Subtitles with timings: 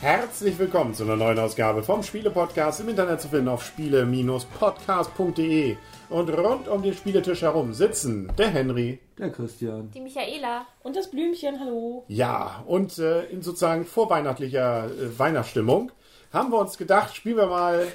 [0.00, 5.76] Herzlich willkommen zu einer neuen Ausgabe vom Spiele-Podcast im Internet zu finden auf spiele-podcast.de.
[6.08, 11.10] Und rund um den Spieletisch herum sitzen der Henry, der Christian, die Michaela und das
[11.10, 12.04] Blümchen, hallo.
[12.06, 15.90] Ja, und äh, in sozusagen vorweihnachtlicher äh, Weihnachtsstimmung
[16.36, 17.86] haben wir uns gedacht, spielen wir mal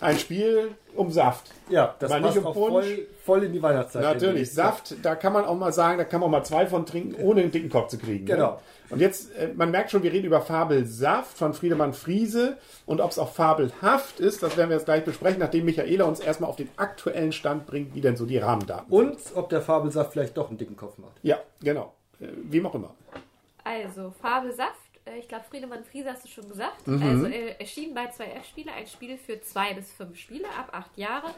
[0.00, 1.50] ein Spiel um Saft.
[1.68, 4.02] Ja, das mal passt nicht um auch voll, voll in die Weihnachtszeit.
[4.02, 6.86] Natürlich, Saft, da kann man auch mal sagen, da kann man auch mal zwei von
[6.86, 8.26] trinken, ohne einen dicken Kopf zu kriegen.
[8.26, 8.52] Genau.
[8.52, 8.58] Ne?
[8.90, 13.10] Und jetzt, äh, man merkt schon, wir reden über Fabelsaft von Friedemann Friese und ob
[13.10, 16.56] es auch fabelhaft ist, das werden wir jetzt gleich besprechen, nachdem Michaela uns erstmal auf
[16.56, 20.48] den aktuellen Stand bringt, wie denn so die Rahmendaten Und ob der Fabelsaft vielleicht doch
[20.48, 21.14] einen dicken Kopf macht.
[21.22, 21.94] Ja, genau.
[22.20, 22.94] Äh, Wem auch immer.
[23.64, 24.74] Also, Farbe Saft.
[24.74, 24.83] Äh,
[25.18, 26.86] Ich glaube, Friedemann Friese hast du schon gesagt.
[26.86, 27.02] Mhm.
[27.02, 28.72] Also, äh, erschienen bei 2F-Spiele.
[28.72, 31.28] Ein Spiel für zwei bis fünf Spieler ab acht Jahre.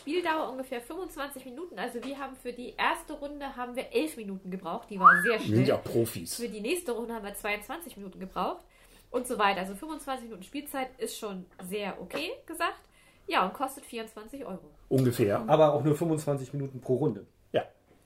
[0.00, 1.78] Spieldauer ungefähr 25 Minuten.
[1.78, 4.88] Also, wir haben für die erste Runde haben wir elf Minuten gebraucht.
[4.90, 5.68] Die war sehr Wir sind schnell.
[5.68, 6.36] ja Profis.
[6.36, 8.64] Für die nächste Runde haben wir 22 Minuten gebraucht.
[9.10, 9.60] Und so weiter.
[9.60, 12.80] Also, 25 Minuten Spielzeit ist schon sehr okay gesagt.
[13.28, 14.70] Ja, und kostet 24 Euro.
[14.88, 15.42] Ungefähr.
[15.48, 17.26] Aber auch nur 25 Minuten pro Runde.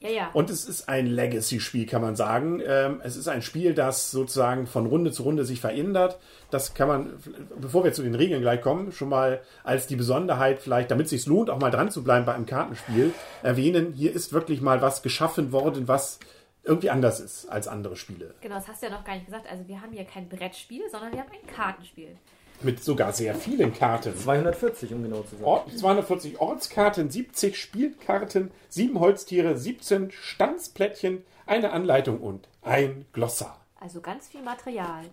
[0.01, 0.09] Ja.
[0.09, 0.31] Ja.
[0.33, 2.63] Und es ist ein Legacy-Spiel, kann man sagen.
[2.67, 6.19] Ähm, es ist ein Spiel, das sozusagen von Runde zu Runde sich verändert.
[6.51, 7.13] Das kann man,
[7.61, 11.11] bevor wir zu den Regeln gleich kommen, schon mal als die Besonderheit vielleicht, damit es
[11.11, 13.13] sich lohnt, auch mal dran zu bleiben bei einem Kartenspiel,
[13.43, 13.93] erwähnen.
[13.93, 16.19] Hier ist wirklich mal was geschaffen worden, was
[16.63, 18.35] irgendwie anders ist als andere Spiele.
[18.41, 19.47] Genau, das hast du ja noch gar nicht gesagt.
[19.51, 22.17] Also, wir haben hier kein Brettspiel, sondern wir haben ein Kartenspiel.
[22.63, 24.17] Mit sogar sehr vielen Karten.
[24.17, 25.45] 240, um genau zu sein.
[25.45, 33.61] Ort, 240 Ortskarten, 70 Spielkarten, 7 Holztiere, 17 Stanzplättchen, eine Anleitung und ein Glossar.
[33.81, 35.05] Also ganz viel Material.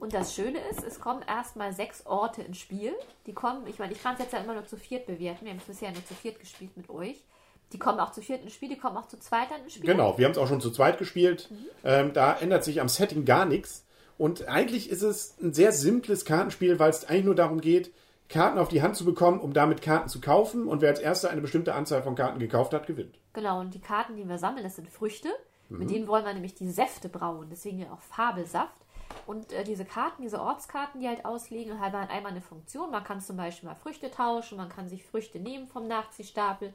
[0.00, 2.92] Und das Schöne ist, es kommen erstmal sechs Orte ins Spiel.
[3.26, 5.44] Die kommen, ich meine, ich kann es jetzt ja immer nur zu viert bewerten.
[5.44, 7.24] Wir haben es bisher nur zu viert gespielt mit euch.
[7.72, 9.86] Die kommen auch zu viert ins Spiel, die kommen auch zu zweit dann ins Spiel.
[9.86, 11.48] Genau, wir haben es auch schon zu zweit gespielt.
[11.84, 13.84] Ähm, da ändert sich am Setting gar nichts.
[14.16, 17.92] Und eigentlich ist es ein sehr simples Kartenspiel, weil es eigentlich nur darum geht,
[18.28, 20.66] Karten auf die Hand zu bekommen, um damit Karten zu kaufen.
[20.66, 23.18] Und wer als erster eine bestimmte Anzahl von Karten gekauft hat, gewinnt.
[23.32, 25.28] Genau, und die Karten, die wir sammeln, das sind Früchte.
[25.68, 25.78] Mhm.
[25.78, 27.48] Mit denen wollen wir nämlich die Säfte brauen.
[27.50, 28.74] Deswegen ja auch Fabelsaft.
[29.26, 32.90] Und äh, diese Karten, diese Ortskarten, die halt auslegen, haben halt einmal eine Funktion.
[32.90, 36.72] Man kann zum Beispiel mal Früchte tauschen, man kann sich Früchte nehmen vom Nachziehstapel.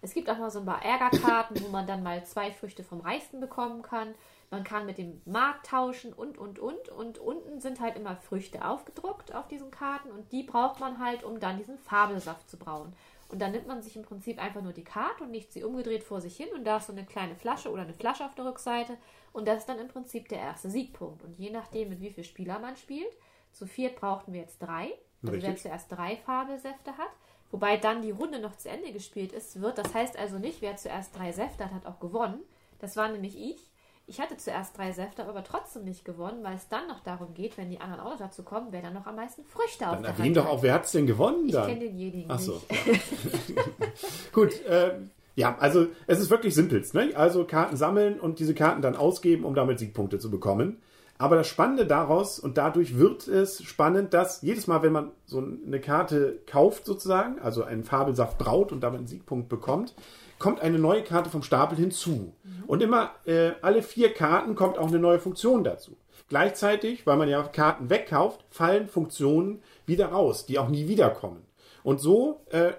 [0.00, 3.00] Es gibt auch noch so ein paar Ärgerkarten, wo man dann mal zwei Früchte vom
[3.00, 4.14] Reichsten bekommen kann.
[4.50, 6.88] Man kann mit dem Markt tauschen und, und, und.
[6.88, 11.22] Und unten sind halt immer Früchte aufgedruckt auf diesen Karten und die braucht man halt,
[11.22, 12.94] um dann diesen Fabelsaft zu brauen.
[13.30, 16.02] Und dann nimmt man sich im Prinzip einfach nur die Karte und legt sie umgedreht
[16.02, 18.46] vor sich hin und da ist so eine kleine Flasche oder eine Flasche auf der
[18.46, 18.96] Rückseite
[19.34, 21.22] und das ist dann im Prinzip der erste Siegpunkt.
[21.22, 23.12] Und je nachdem, mit wie viel Spieler man spielt,
[23.52, 24.92] zu viert brauchten wir jetzt drei.
[25.22, 27.10] Also wer zuerst drei Fabelsäfte hat,
[27.50, 29.76] wobei dann die Runde noch zu Ende gespielt ist, wird.
[29.76, 32.40] Das heißt also nicht, wer zuerst drei Säfte hat, hat auch gewonnen.
[32.78, 33.67] Das war nämlich ich.
[34.10, 37.58] Ich hatte zuerst drei Säfte, aber trotzdem nicht gewonnen, weil es dann noch darum geht,
[37.58, 40.02] wenn die anderen auch noch dazu kommen, wer dann noch am meisten Früchte auf Dann
[40.02, 40.50] der erwähnen Hand doch hat.
[40.50, 41.66] auch, wer hat es denn gewonnen Ich dann?
[41.68, 42.62] kenne denjenigen Ach so.
[42.70, 43.52] nicht.
[44.32, 46.82] Gut, ähm, ja, also es ist wirklich simpel.
[46.94, 47.12] Ne?
[47.14, 50.78] Also Karten sammeln und diese Karten dann ausgeben, um damit Siegpunkte zu bekommen.
[51.18, 55.38] Aber das Spannende daraus, und dadurch wird es spannend, dass jedes Mal, wenn man so
[55.38, 59.94] eine Karte kauft sozusagen, also einen Fabelsaft braut und damit einen Siegpunkt bekommt,
[60.38, 62.34] kommt eine neue Karte vom Stapel hinzu.
[62.66, 65.96] Und immer äh, alle vier Karten kommt auch eine neue Funktion dazu.
[66.28, 71.47] Gleichzeitig, weil man ja Karten wegkauft, fallen Funktionen wieder raus, die auch nie wiederkommen.
[71.88, 72.72] Und so äh,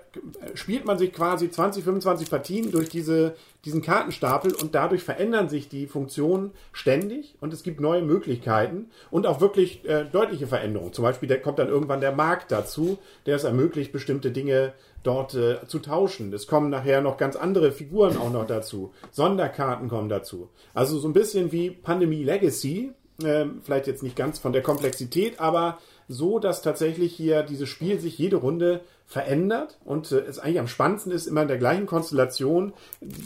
[0.54, 3.34] spielt man sich quasi 20, 25 Partien durch diese,
[3.66, 9.26] diesen Kartenstapel und dadurch verändern sich die Funktionen ständig und es gibt neue Möglichkeiten und
[9.26, 10.94] auch wirklich äh, deutliche Veränderungen.
[10.94, 15.34] Zum Beispiel der, kommt dann irgendwann der Markt dazu, der es ermöglicht, bestimmte Dinge dort
[15.34, 16.32] äh, zu tauschen.
[16.32, 18.94] Es kommen nachher noch ganz andere Figuren auch noch dazu.
[19.10, 20.50] Sonderkarten kommen dazu.
[20.76, 22.92] Also so ein bisschen wie Pandemie Legacy,
[23.24, 28.00] ähm, vielleicht jetzt nicht ganz von der Komplexität, aber so, dass tatsächlich hier dieses Spiel
[28.00, 31.88] sich jede Runde verändert und äh, es eigentlich am spannendsten ist, immer in der gleichen
[31.88, 32.74] Konstellation,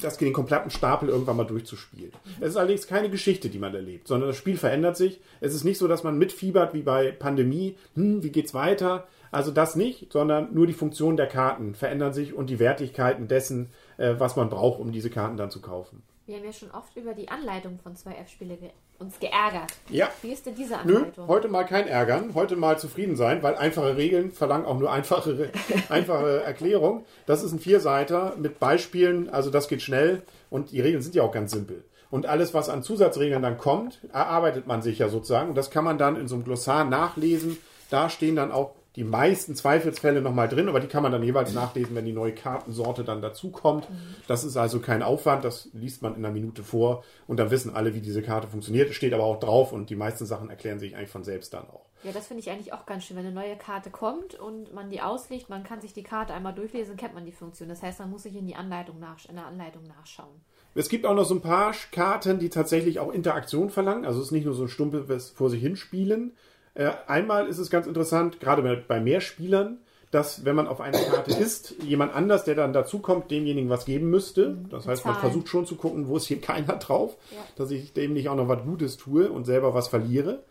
[0.02, 2.14] das den kompletten Stapel irgendwann mal durchzuspielen.
[2.40, 5.20] Es ist allerdings keine Geschichte, die man erlebt, sondern das Spiel verändert sich.
[5.42, 9.08] Es ist nicht so, dass man mitfiebert wie bei Pandemie, hm, wie geht's weiter?
[9.30, 13.70] Also das nicht, sondern nur die Funktion der Karten verändern sich und die Wertigkeiten dessen,
[13.98, 16.02] äh, was man braucht, um diese Karten dann zu kaufen.
[16.26, 19.74] Wir haben ja schon oft über die Anleitung von 2F-Spiele ge uns geärgert.
[19.90, 20.10] Ja.
[20.22, 21.28] Wie ist denn diese Nö, Anleitung?
[21.28, 25.52] heute mal kein Ärgern, heute mal zufrieden sein, weil einfache Regeln verlangen auch nur einfache,
[25.90, 27.04] einfache Erklärung.
[27.26, 31.24] Das ist ein Vierseiter mit Beispielen, also das geht schnell und die Regeln sind ja
[31.24, 31.84] auch ganz simpel.
[32.10, 35.50] Und alles, was an Zusatzregeln dann kommt, erarbeitet man sich ja sozusagen.
[35.50, 37.58] Und das kann man dann in so einem Glossar nachlesen.
[37.90, 41.54] Da stehen dann auch die meisten Zweifelsfälle nochmal drin, aber die kann man dann jeweils
[41.54, 43.88] nachlesen, wenn die neue Kartensorte dann dazukommt.
[44.28, 47.76] Das ist also kein Aufwand, das liest man in einer Minute vor und dann wissen
[47.76, 48.90] alle, wie diese Karte funktioniert.
[48.90, 51.68] Es steht aber auch drauf und die meisten Sachen erklären sich eigentlich von selbst dann
[51.70, 51.86] auch.
[52.04, 54.90] Ja, das finde ich eigentlich auch ganz schön, wenn eine neue Karte kommt und man
[54.90, 57.70] die auslegt, man kann sich die Karte einmal durchlesen, kennt man die Funktion.
[57.70, 60.42] Das heißt, man muss sich in die Anleitung nach, in der Anleitung nachschauen.
[60.76, 64.06] Es gibt auch noch so ein paar Karten, die tatsächlich auch Interaktion verlangen.
[64.06, 66.34] Also es ist nicht nur so ein stumpes vor sich hinspielen.
[66.76, 69.78] Äh, einmal ist es ganz interessant, gerade bei, bei mehr Spielern,
[70.12, 74.10] dass wenn man auf einer Karte ist, jemand anders, der dann dazukommt, demjenigen was geben
[74.12, 74.58] müsste.
[74.70, 77.38] Das heißt, man versucht schon zu gucken, wo ist hier keiner drauf, Ja.
[77.56, 80.44] dass ich dem nicht auch noch was Gutes tue und selber was verliere.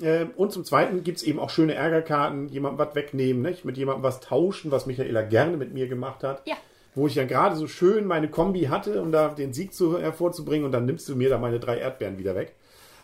[0.00, 3.66] Ähm, Und zum Zweiten gibt es eben auch schöne Ärgerkarten, jemandem was wegnehmen, nicht?
[3.66, 6.40] mit jemandem was tauschen, was Michaela gerne mit mir gemacht hat.
[6.46, 6.54] Ja.
[6.94, 10.64] Wo ich ja gerade so schön meine Kombi hatte, um da den Sieg zu, hervorzubringen
[10.64, 12.54] und dann nimmst du mir da meine drei Erdbeeren wieder weg.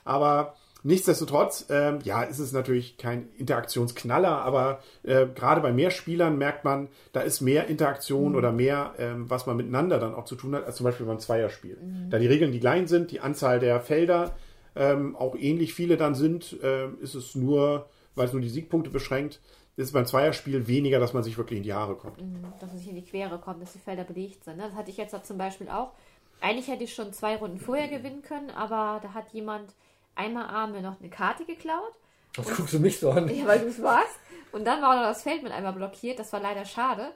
[0.05, 0.55] Aber
[0.87, 6.65] nichtsdestotrotz, ähm, ja, ist es natürlich kein Interaktionsknaller, aber äh, gerade bei mehr Spielern merkt
[6.65, 10.55] man, da ist mehr Interaktion oder mehr, ähm, was man miteinander dann auch zu tun
[10.55, 11.77] hat, als zum Beispiel beim Zweierspiel.
[12.11, 14.37] Da die Regeln die gleich sind, die Anzahl der Felder
[14.77, 18.91] ähm, auch ähnlich viele dann sind, ähm, ist es nur, weil es nur die Siegpunkte
[18.91, 19.41] beschränkt,
[19.77, 22.19] ist es beim Zweierspiel weniger, dass man sich wirklich in die Haare kommt.
[22.61, 24.56] dass man sich in die Quere kommt, dass die Felder belegt sind.
[24.56, 24.65] ne?
[24.69, 25.93] Das hatte ich jetzt zum Beispiel auch.
[26.41, 29.75] Eigentlich hätte ich schon zwei Runden vorher gewinnen können, aber da hat jemand
[30.16, 31.92] einmal A mir noch eine Karte geklaut,
[32.36, 33.28] Was guckst du mich so an?
[33.34, 34.18] ja, weil du es warst.
[34.52, 36.18] Und dann war noch das Feld mit einmal blockiert.
[36.18, 37.12] Das war leider schade.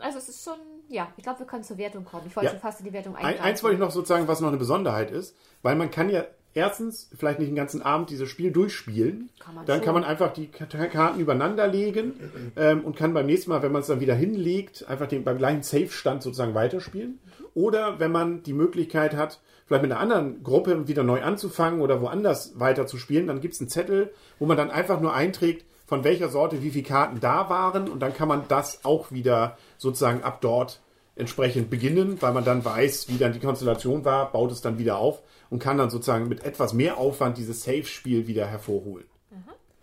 [0.00, 0.58] Also es ist schon,
[0.88, 2.26] ja, ich glaube, wir können zur Wertung kommen.
[2.26, 2.50] Ich wollte Ja.
[2.52, 5.10] schon fast in die Wertung Ein, eins wollte ich noch sozusagen, was noch eine Besonderheit
[5.10, 6.24] ist, weil man kann ja
[6.54, 9.28] erstens vielleicht nicht den ganzen Abend dieses Spiel durchspielen.
[9.38, 9.84] Kann man dann schon.
[9.84, 12.14] kann man einfach die Karten übereinander legen
[12.56, 15.38] ähm, und kann beim nächsten Mal, wenn man es dann wieder hinlegt, einfach den, beim
[15.38, 17.18] gleichen Safe-Stand sozusagen weiterspielen.
[17.54, 22.00] Oder wenn man die Möglichkeit hat, vielleicht mit einer anderen Gruppe wieder neu anzufangen oder
[22.00, 26.28] woanders weiterzuspielen, dann gibt es einen Zettel, wo man dann einfach nur einträgt, von welcher
[26.28, 30.40] Sorte wie viele Karten da waren und dann kann man das auch wieder sozusagen ab
[30.40, 30.80] dort
[31.16, 34.98] entsprechend beginnen, weil man dann weiß, wie dann die Konstellation war, baut es dann wieder
[34.98, 39.06] auf und kann dann sozusagen mit etwas mehr Aufwand dieses Safe-Spiel wieder hervorholen.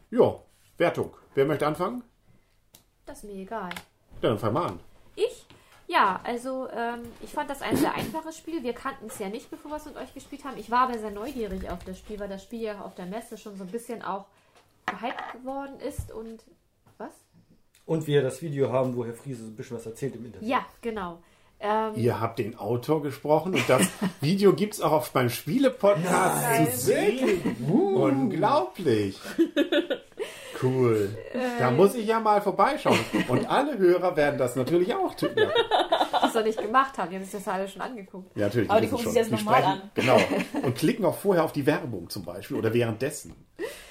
[0.09, 0.35] Ja,
[0.77, 1.15] Wertung.
[1.35, 2.03] Wer möchte anfangen?
[3.05, 3.69] Das ist mir egal.
[4.21, 4.79] Ja, dann fang mal an.
[5.15, 5.45] Ich?
[5.87, 8.63] Ja, also ähm, ich fand das ein sehr einfaches Spiel.
[8.63, 10.57] Wir kannten es ja nicht, bevor wir es mit euch gespielt haben.
[10.57, 13.37] Ich war aber sehr neugierig auf das Spiel, weil das Spiel ja auf der Messe
[13.37, 14.25] schon so ein bisschen auch
[14.85, 16.43] gehypt geworden ist und?
[17.85, 20.47] Und wir das Video haben, wo Herr Friese so ein bisschen was erzählt im Interview.
[20.47, 21.19] Ja, genau.
[21.59, 23.87] Ähm, Ihr habt den Autor gesprochen und das
[24.21, 27.55] Video gibt es auch auf beim Spiele-Podcast zu sehen.
[27.67, 29.19] Unglaublich.
[30.61, 31.15] Cool.
[31.59, 32.99] Da muss ich ja mal vorbeischauen.
[33.27, 35.29] Und alle Hörer werden das natürlich auch tun.
[35.35, 35.49] Ja,
[36.21, 37.09] die es noch nicht gemacht haben.
[37.09, 38.35] Die haben sich das alle schon angeguckt.
[38.37, 38.69] natürlich.
[38.69, 39.81] Aber die gucken sich jetzt Die nochmal an.
[39.95, 40.19] Genau.
[40.63, 43.35] Und klicken auch vorher auf die Werbung zum Beispiel oder währenddessen.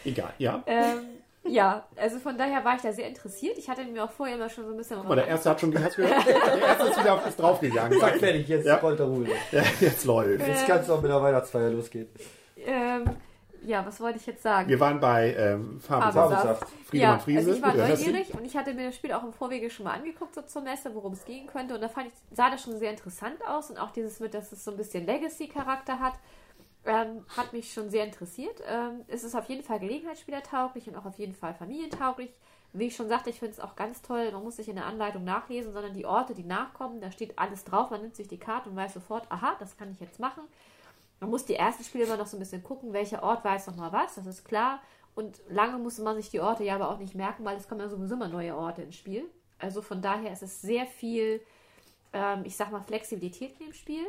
[0.04, 0.62] Egal, ja.
[0.66, 0.98] Ähm,
[1.44, 3.56] ja, also von daher war ich da sehr interessiert.
[3.58, 4.98] Ich hatte mir auch vorher immer schon so ein bisschen...
[4.98, 5.96] Guck mal, der erste hat schon gehört?
[5.98, 7.98] Der erste ist wieder auf, ist draufgegangen.
[7.98, 8.76] Zack, fertig, jetzt Ja.
[8.76, 9.26] rollt der Ruhe.
[9.50, 10.46] Ja, jetzt läuft.
[10.46, 12.08] Jetzt kann es auch mit der Weihnachtsfeier losgehen.
[12.64, 13.04] ähm,
[13.62, 14.68] ja, was wollte ich jetzt sagen?
[14.68, 15.80] Wir waren bei ähm.
[15.80, 16.66] Fabelsaft.
[16.86, 17.38] Friedemann ja, Friese.
[17.38, 19.92] also ich war neugierig und ich hatte mir das Spiel auch im Vorwege schon mal
[19.94, 21.74] angeguckt so zur Messe, worum es gehen könnte.
[21.74, 24.50] Und da fand ich, sah das schon sehr interessant aus und auch dieses mit, dass
[24.52, 26.14] es so ein bisschen Legacy-Charakter hat,
[26.84, 28.62] ähm, hat mich schon sehr interessiert.
[28.66, 32.30] Ähm, es ist auf jeden Fall gelegenheitsspielertauglich und auch auf jeden Fall familientauglich.
[32.72, 34.86] Wie ich schon sagte, ich finde es auch ganz toll, man muss sich in der
[34.86, 38.38] Anleitung nachlesen, sondern die Orte, die nachkommen, da steht alles drauf, man nimmt sich die
[38.38, 40.44] Karte und weiß sofort, aha, das kann ich jetzt machen.
[41.18, 43.76] Man muss die ersten Spiele immer noch so ein bisschen gucken, welcher Ort weiß noch
[43.76, 44.80] mal was, das ist klar.
[45.16, 47.80] Und lange musste man sich die Orte ja aber auch nicht merken, weil es kommen
[47.80, 49.28] ja sowieso immer neue Orte ins Spiel.
[49.58, 51.42] Also von daher ist es sehr viel,
[52.12, 54.06] ähm, ich sag mal, Flexibilität in dem Spiel.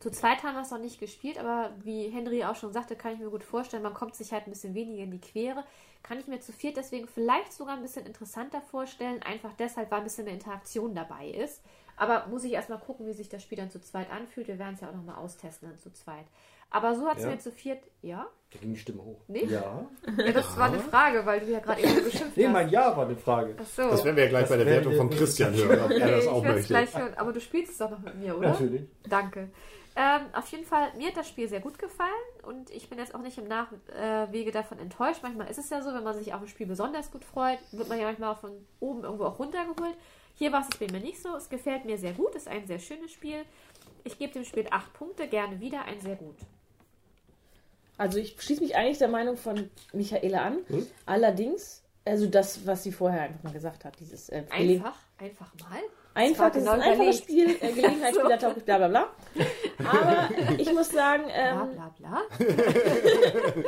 [0.00, 3.12] Zu zweit haben wir es noch nicht gespielt, aber wie Henry auch schon sagte, kann
[3.14, 5.64] ich mir gut vorstellen, man kommt sich halt ein bisschen weniger in die Quere.
[6.02, 9.98] Kann ich mir zu viert deswegen vielleicht sogar ein bisschen interessanter vorstellen, einfach deshalb, weil
[9.98, 11.62] ein bisschen mehr Interaktion dabei ist.
[11.96, 14.46] Aber muss ich erstmal gucken, wie sich das Spiel dann zu zweit anfühlt.
[14.46, 16.26] Wir werden es ja auch nochmal austesten dann zu zweit.
[16.70, 17.30] Aber so hat es Ja.
[17.30, 18.26] mir zu viert, ja?
[18.52, 19.20] Da ging die Stimme hoch.
[19.28, 19.50] Nicht?
[19.50, 19.86] Ja.
[20.18, 22.52] Ja, das war eine Frage, weil du ja gerade eben so geschimpft Nee, hast.
[22.52, 23.54] mein Ja war eine Frage.
[23.60, 23.82] Ach so.
[23.90, 26.26] Das werden wir ja gleich Das bei der Wertung von Christian hören, ob er das
[26.26, 26.68] Okay, auch ich möchte.
[26.68, 27.14] gleich hören.
[27.16, 28.48] Aber du spielst es doch noch mit mir, oder?
[28.50, 28.82] Natürlich.
[29.08, 29.50] Danke.
[29.96, 32.10] Ähm, auf jeden Fall, mir hat das Spiel sehr gut gefallen
[32.44, 35.20] und ich bin jetzt auch nicht im Nachwege davon enttäuscht.
[35.22, 37.88] Manchmal ist es ja so, wenn man sich auf ein Spiel besonders gut freut, wird
[37.88, 39.96] man ja manchmal von oben irgendwo auch runtergeholt.
[40.34, 41.34] Hier war es bei mir nicht so.
[41.36, 43.42] Es gefällt mir sehr gut, ist ein sehr schönes Spiel.
[44.04, 46.36] Ich gebe dem Spiel 8 Punkte, gerne wieder, ein sehr gut.
[47.98, 50.58] Also ich schließe mich eigentlich der Meinung von Michaela an.
[50.68, 50.86] Hm?
[51.04, 55.80] Allerdings, also das, was sie vorher einfach mal gesagt hat, dieses äh, Einfach, einfach mal.
[56.14, 57.58] einfach, war das ist ein einfaches überlegt.
[57.58, 59.06] Spiel, äh, Gelegenheitsspieler tauglich, bla bla bla.
[59.84, 62.22] Aber ich muss sagen, Bla ähm, bla bla.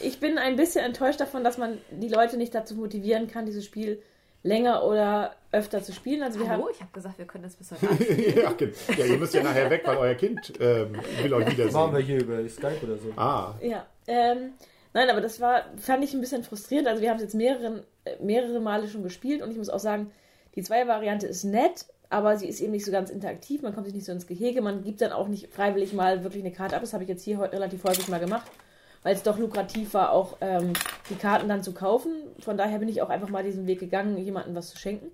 [0.00, 3.64] ich bin ein bisschen enttäuscht davon, dass man die Leute nicht dazu motivieren kann, dieses
[3.66, 4.02] Spiel
[4.44, 6.22] länger oder öfter zu spielen.
[6.22, 8.36] Also wir Hallo, haben ich habe gesagt, wir können das bis heute Abend.
[8.36, 8.72] ja, genau.
[8.96, 11.98] ja, ihr müsst ja nachher weg, weil euer Kind ähm, will euch Machen wir wiedersehen.
[12.06, 13.12] hier über Skype oder so.
[13.16, 14.52] Ah, Ja, ähm,
[14.92, 16.86] nein, aber das war, fand ich ein bisschen frustrierend.
[16.88, 19.80] Also wir haben es jetzt mehrere, äh, mehrere Male schon gespielt und ich muss auch
[19.80, 20.10] sagen,
[20.54, 23.62] die Zweier-Variante ist nett, aber sie ist eben nicht so ganz interaktiv.
[23.62, 24.60] Man kommt sich nicht so ins Gehege.
[24.62, 26.82] Man gibt dann auch nicht freiwillig mal wirklich eine Karte ab.
[26.82, 28.46] Das habe ich jetzt hier heute relativ häufig mal gemacht,
[29.04, 30.72] weil es doch lukrativ war, auch ähm,
[31.10, 32.12] die Karten dann zu kaufen.
[32.40, 35.12] Von daher bin ich auch einfach mal diesen Weg gegangen, jemandem was zu schenken.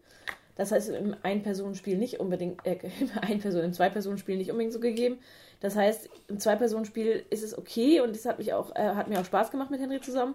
[0.56, 5.18] Das heißt, im Ein-Personen-Spiel nicht unbedingt, äh, im Ein-Personen-, im Zwei-Personen-Spiel nicht unbedingt so gegeben.
[5.60, 9.20] Das heißt, im Zwei-Personen-Spiel ist es okay und es hat, mich auch, äh, hat mir
[9.20, 10.34] auch Spaß gemacht mit Henry zusammen.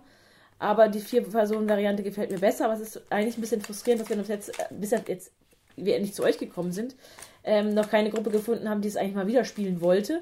[0.60, 2.66] Aber die Vier-Personen-Variante gefällt mir besser.
[2.66, 5.32] Aber es ist eigentlich ein bisschen frustrierend, dass wir uns jetzt, äh, bis jetzt
[5.78, 6.96] wir endlich zu euch gekommen sind,
[7.44, 10.22] ähm, noch keine Gruppe gefunden haben, die es eigentlich mal wieder spielen wollte.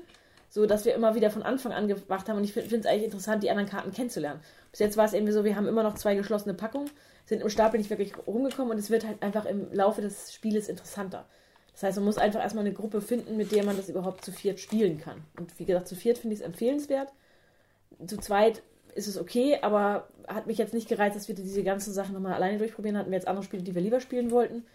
[0.53, 2.37] So dass wir immer wieder von Anfang an gemacht haben.
[2.37, 4.39] Und ich finde es eigentlich interessant, die anderen Karten kennenzulernen.
[4.69, 6.91] Bis jetzt war es irgendwie so, wir haben immer noch zwei geschlossene Packungen,
[7.25, 10.69] sind im Stapel nicht wirklich rumgekommen und es wird halt einfach im Laufe des Spieles
[10.69, 11.25] interessanter.
[11.71, 14.31] Das heißt, man muss einfach erstmal eine Gruppe finden, mit der man das überhaupt zu
[14.31, 15.23] viert spielen kann.
[15.39, 17.11] Und wie gesagt, zu viert finde ich es empfehlenswert.
[18.05, 18.61] Zu zweit
[18.93, 22.33] ist es okay, aber hat mich jetzt nicht gereizt, dass wir diese ganzen Sachen nochmal
[22.33, 22.95] alleine durchprobieren.
[22.95, 24.67] Hatten wir jetzt andere Spiele, die wir lieber spielen wollten.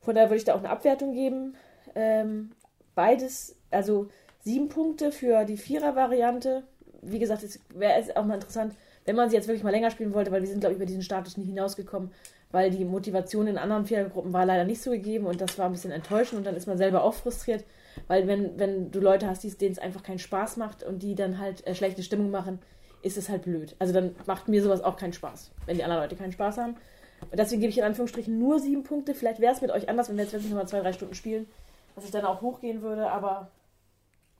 [0.00, 1.56] Von daher würde ich da auch eine Abwertung geben.
[1.96, 2.52] Ähm,
[2.94, 4.08] beides, also
[4.42, 6.64] sieben Punkte für die Vierer-Variante.
[7.00, 10.14] Wie gesagt, es wäre auch mal interessant, wenn man sie jetzt wirklich mal länger spielen
[10.14, 12.10] wollte, weil wir sind, glaube ich, über diesen Status nie hinausgekommen,
[12.52, 15.72] weil die Motivation in anderen Vierergruppen war leider nicht so gegeben und das war ein
[15.72, 17.64] bisschen enttäuschend und dann ist man selber auch frustriert,
[18.06, 21.38] weil wenn, wenn du Leute hast, denen es einfach keinen Spaß macht und die dann
[21.38, 22.60] halt äh, schlechte Stimmung machen,
[23.02, 23.74] ist es halt blöd.
[23.78, 26.76] Also dann macht mir sowas auch keinen Spaß, wenn die anderen Leute keinen Spaß haben.
[27.30, 29.14] Und deswegen gebe ich in Anführungsstrichen nur sieben Punkte.
[29.14, 31.46] Vielleicht wäre es mit euch anders, wenn wir jetzt wirklich nochmal zwei, drei Stunden spielen,
[31.94, 33.50] dass ich dann auch hochgehen würde, aber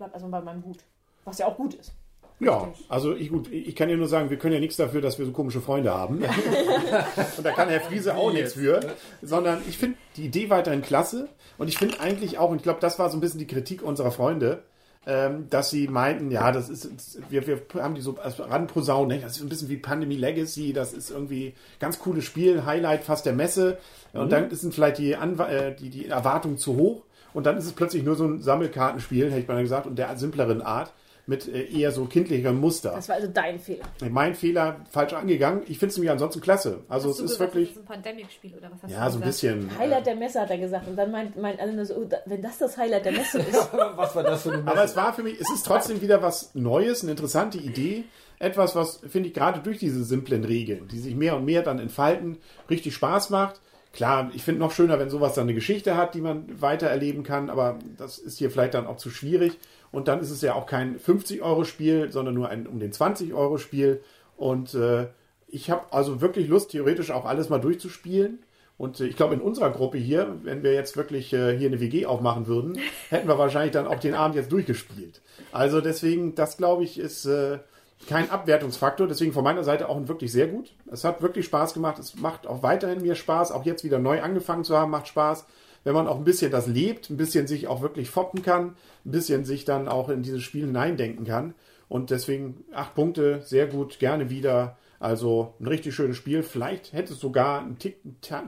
[0.03, 0.79] bleibt erstmal bei meinem Gut.
[1.25, 1.93] Was ja auch gut ist.
[2.41, 5.19] ja, also ich gut, ich kann ja nur sagen, wir können ja nichts dafür, dass
[5.19, 6.17] wir so komische Freunde haben.
[7.37, 8.81] und da kann Herr Friese auch nichts für.
[9.23, 11.29] Sondern ich finde die Idee weiterhin klasse.
[11.57, 13.83] Und ich finde eigentlich auch, und ich glaube, das war so ein bisschen die Kritik
[13.83, 14.65] unserer Freunde,
[15.07, 19.23] ähm, dass sie meinten, ja, das ist, wir, wir haben die so ranposaunen, ne?
[19.23, 23.27] das ist ein bisschen wie Pandemie Legacy, das ist irgendwie ganz cooles Spiel, Highlight fast
[23.27, 23.79] der Messe.
[24.13, 27.03] Und dann sind vielleicht die, Anwa äh, die, die Erwartungen zu hoch.
[27.35, 30.17] Und dann ist es plötzlich nur so ein Sammelkartenspiel, hätte ich mal gesagt, und der
[30.17, 30.93] simpleren Art,
[31.27, 32.93] mit äh, eher so kindlicherem Muster.
[32.95, 33.85] Das war also dein Fehler.
[34.11, 35.63] Mein Fehler, falsch angegangen.
[35.69, 36.81] Ich finde es nämlich ansonsten klasse.
[36.89, 39.05] Also Hast du es ist gesagt, wirklich, Das ist ein Pandemic-Spiel oder was hast ja,
[39.07, 39.79] du so ein bisschen.
[39.79, 40.89] Highlight der Messe, hat er gesagt.
[40.89, 43.73] Und dann meint, meint alle nur so, oh, wenn das das Highlight der Messe ist.
[43.97, 44.73] Was war das für eine Messe?
[44.73, 48.05] Aber es war für mich, es ist trotzdem wieder was Neues, eine interessante Idee.
[48.39, 51.79] Etwas, was, finde ich, gerade durch diese simplen Regeln, die sich mehr und mehr dann
[51.79, 53.61] entfalten, richtig Spaß macht.
[53.93, 57.25] Klar, ich finde noch schöner, wenn sowas dann eine Geschichte hat, die man weiter erleben
[57.25, 59.59] kann, aber das ist hier vielleicht dann auch zu schwierig.
[59.91, 64.01] Und dann ist es ja auch kein 50-Euro-Spiel, sondern nur ein um den 20-Euro-Spiel.
[64.39, 65.09] Und äh,
[65.49, 68.39] ich habe also wirklich Lust, theoretisch auch alles mal durchzuspielen.
[68.79, 71.79] Und äh, ich glaube, in unserer Gruppe hier, wenn wir jetzt wirklich äh, hier eine
[71.79, 72.79] WG aufmachen würden,
[73.11, 75.21] hätten wir wahrscheinlich dann auch den Abend jetzt durchgespielt.
[75.53, 77.59] Also deswegen, das glaube ich, ist äh,
[78.07, 79.07] kein Abwertungsfaktor.
[79.07, 80.75] Deswegen von meiner Seite auch wirklich sehr gut.
[80.91, 81.99] Es hat wirklich Spaß gemacht.
[81.99, 83.53] Es macht auch weiterhin mir Spaß.
[83.53, 85.47] Auch jetzt wieder neu angefangen zu haben, macht Spaß.
[85.85, 89.11] Wenn man auch ein bisschen das lebt, ein bisschen sich auch wirklich foppen kann, ein
[89.11, 91.55] bisschen sich dann auch in dieses Spiel hineindenken kann.
[91.89, 94.79] Und deswegen acht Punkte, sehr gut, gerne wieder.
[95.01, 96.45] Also ein richtig schönes Spiel.
[96.45, 98.01] Vielleicht hätte es sogar einen Tick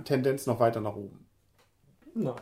[0.04, 1.26] Tendenz noch weiter nach oben.
[2.14, 2.34] Nein.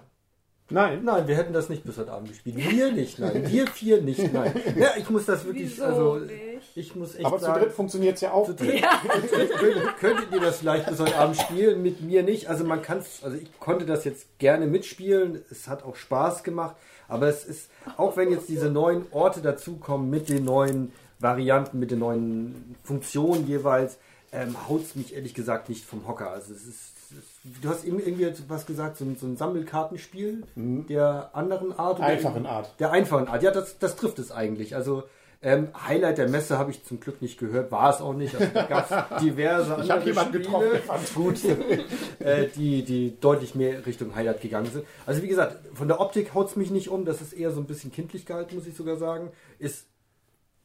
[0.72, 1.04] Nein.
[1.04, 2.56] Nein, wir hätten das nicht bis heute Abend gespielt.
[2.56, 3.44] Wir nicht, nein.
[3.46, 4.52] Wir vier nicht, nein.
[4.76, 6.76] Ja, ich muss das wirklich, Wieso also, nicht?
[6.76, 8.46] ich muss echt Aber zu sagen, dritt funktioniert es ja auch.
[8.46, 8.82] zu dritt,
[9.28, 12.48] zu dritt könntet, könntet ihr das vielleicht bis heute Abend spielen, mit mir nicht.
[12.48, 15.42] Also man kann es, also ich konnte das jetzt gerne mitspielen.
[15.50, 16.76] Es hat auch Spaß gemacht.
[17.08, 21.90] Aber es ist, auch wenn jetzt diese neuen Orte dazukommen mit den neuen Varianten, mit
[21.90, 23.98] den neuen Funktionen jeweils,
[24.32, 26.30] ähm, haut es mich ehrlich gesagt nicht vom Hocker.
[26.30, 30.44] Also es ist, es du hast eben irgendwie was gesagt, so ein, so ein Sammelkartenspiel
[30.56, 31.98] der anderen Art.
[31.98, 32.74] oder Einfachen Art.
[32.80, 33.42] Der einfachen Art.
[33.42, 34.74] Ja, das, das trifft es eigentlich.
[34.74, 35.04] Also
[35.44, 38.36] ähm, Highlight der Messe habe ich zum Glück nicht gehört, war es auch nicht.
[38.36, 41.44] Also, gab diverse Ich habe jemanden getroffen, Spiele, der fand's gut.
[42.20, 44.86] äh, die, die deutlich mehr Richtung Highlight gegangen sind.
[45.04, 47.04] Also wie gesagt, von der Optik haut es mich nicht um.
[47.04, 49.32] Das ist eher so ein bisschen kindlich gehalten, muss ich sogar sagen.
[49.58, 49.86] Ist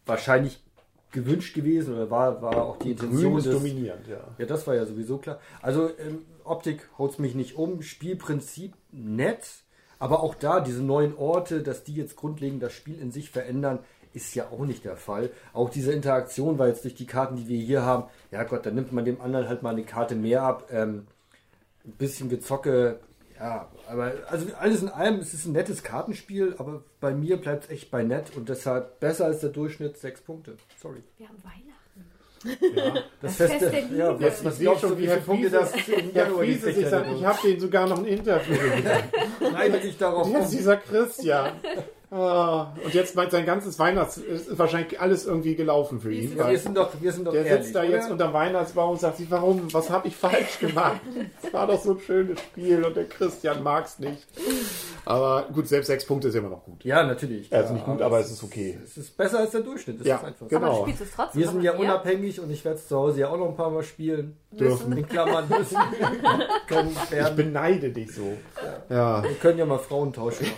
[0.05, 0.61] wahrscheinlich
[1.17, 4.19] gewünscht gewesen oder war, war auch die Intention Grün ist des, dominierend, ja.
[4.37, 5.39] ja, das war ja sowieso klar.
[5.61, 9.47] Also ähm, Optik haut mich nicht um, Spielprinzip nett,
[9.99, 13.79] aber auch da diese neuen Orte, dass die jetzt grundlegend das Spiel in sich verändern,
[14.13, 15.31] ist ja auch nicht der Fall.
[15.53, 18.75] Auch diese Interaktion war jetzt durch die Karten, die wir hier haben, ja Gott, dann
[18.75, 20.69] nimmt man dem anderen halt mal eine Karte mehr ab.
[20.71, 21.07] Ähm,
[21.85, 22.99] ein bisschen Gezocke,
[23.39, 27.65] ja, aber also alles in allem, es ist ein nettes Kartenspiel, aber bei mir bleibt
[27.65, 30.57] es echt bei nett und deshalb besser als der Durchschnitt sechs Punkte.
[30.81, 31.03] Sorry.
[31.17, 31.67] Wir haben Weihnachten.
[32.75, 33.03] Ja.
[33.21, 33.95] Das, Fest Feste, der Liebe.
[33.95, 36.43] ja, Jetzt, was, ich was glaubst schon, du, wie Herr viele Punkte das im Januar
[36.43, 38.89] ich habe denen sogar noch ein Interview gegeben.
[39.53, 41.53] Nein, ich darauf Jetzt dieser Christian.
[42.09, 44.17] Ah, und jetzt meint sein ganzes Weihnachts...
[44.17, 46.37] Ist wahrscheinlich alles irgendwie gelaufen für ihn.
[46.37, 48.13] Wir sind doch, wir sind doch der ehrlich, sitzt da jetzt oder?
[48.13, 49.73] unter Weihnachtsbaum und sagt sich, warum?
[49.73, 51.01] Was habe ich falsch gemacht?
[51.43, 54.25] Es war doch so ein schönes Spiel und der Christian mag es nicht.
[55.07, 56.83] Aber gut, selbst sechs Punkte ist immer noch gut.
[56.83, 57.43] Ja, natürlich.
[57.43, 58.77] Ist Ja, nicht gut, aber es ist okay.
[58.83, 60.01] Es ist besser als der Durchschnitt.
[60.01, 60.65] Das Ja, ist einfach genau.
[60.67, 61.41] Aber du spielst es trotzdem.
[61.41, 63.69] Wir sind ja unabhängig und ich werde es zu Hause ja auch noch ein paar
[63.69, 64.35] Mal spielen.
[64.51, 64.97] Dürfen.
[64.97, 65.77] In Klammern müssen.
[66.67, 68.33] können Ich beneide dich so.
[68.89, 69.23] Ja.
[69.23, 70.45] Wir können ja mal Frauen tauschen.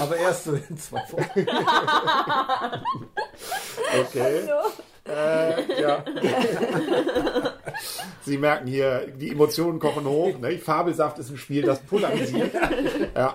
[0.00, 1.46] Aber erst so in zwei Wochen.
[4.00, 4.42] Okay.
[5.08, 6.04] Äh, ja.
[8.24, 10.38] Sie merken hier, die Emotionen kochen hoch.
[10.38, 10.58] Ne?
[10.58, 12.52] Fabelsaft ist ein Spiel, das polarisiert.
[13.14, 13.34] Ja.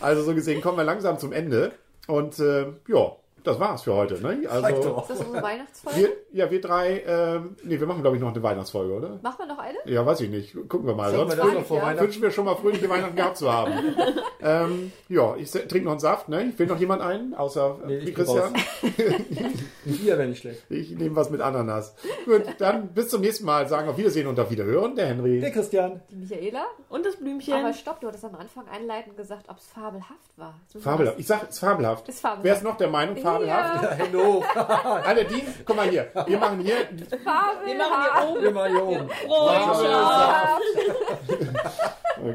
[0.00, 1.72] Also so gesehen kommen wir langsam zum Ende.
[2.06, 3.12] Und äh, ja,
[3.44, 4.20] das war's für heute.
[4.20, 4.48] Ne?
[4.48, 5.02] Also doch.
[5.02, 5.98] Ist das unsere Weihnachtsfolge?
[5.98, 9.18] wir, ja, wir drei, ähm, nee, wir machen glaube ich noch eine Weihnachtsfolge, oder?
[9.22, 9.78] Machen wir noch eine?
[9.86, 10.54] Ja, weiß ich nicht.
[10.68, 11.12] Gucken wir mal.
[11.12, 12.00] Sonst das noch vor Ja.
[12.00, 13.72] Wünschen wir schon mal fröhliche Weihnachten gehabt zu haben.
[14.42, 16.28] ähm, ja, ich trinke noch einen Saft.
[16.28, 16.52] Ne?
[16.56, 17.34] Will noch jemand einen?
[17.34, 18.54] Außer Nee, äh, ich wie bin Christian?
[19.84, 20.62] Bier wäre nicht schlecht.
[20.68, 21.94] Ich nehme was mit Ananas.
[22.24, 23.68] Gut, dann bis zum nächsten Mal.
[23.68, 24.94] Sagen auf Wiedersehen und auf Wiederhören.
[24.94, 25.40] Der Henry.
[25.40, 26.00] Der Christian.
[26.10, 26.66] Die Michaela?
[26.88, 27.54] Und das Blümchen.
[27.54, 30.54] Aber stopp, du hattest am Anfang einleitend gesagt, ob es fabelhaft war.
[30.78, 31.18] Fabelhaft.
[31.18, 32.08] Ich sag, es ist fabelhaft.
[32.08, 32.44] Ist fabelhaft.
[32.44, 33.82] Wer ist noch der Meinung, fabelhaft?
[33.82, 34.44] Ja, Hallo.
[35.06, 36.10] Alle die, guck mal hier.
[36.26, 36.76] Wir machen hier
[37.24, 37.66] fabelhaft.
[37.66, 39.08] Wir machen hier oben Immer hier oben.
[39.26, 40.62] Freundschaft.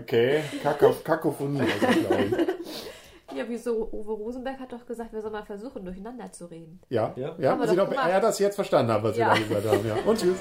[0.01, 1.61] Okay, Kakao, Kakophonie.
[1.61, 2.33] Also, glaube ich.
[3.37, 3.89] Ja, wieso?
[3.91, 6.79] Uwe Rosenberg hat doch gesagt, wir sollen mal versuchen, durcheinander zu reden.
[6.89, 7.35] ja, Ja.
[7.39, 7.51] ja.
[7.51, 9.33] Haben wir Sie doch er das jetzt verstanden haben, was Ja.
[9.35, 9.87] wir da gesagt haben.
[9.87, 9.95] Ja.
[10.05, 10.37] Und tschüss.